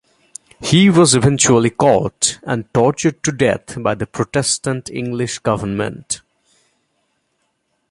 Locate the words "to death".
3.21-3.79